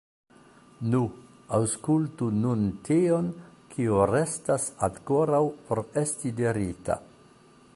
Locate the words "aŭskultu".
1.57-2.29